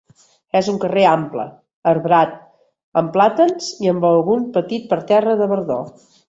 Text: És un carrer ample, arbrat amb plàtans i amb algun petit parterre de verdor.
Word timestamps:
És 0.59 0.67
un 0.71 0.77
carrer 0.85 1.03
ample, 1.09 1.43
arbrat 1.91 2.33
amb 3.03 3.13
plàtans 3.19 3.69
i 3.87 3.93
amb 3.93 4.09
algun 4.13 4.49
petit 4.57 4.89
parterre 4.95 5.37
de 5.45 5.51
verdor. 5.55 5.87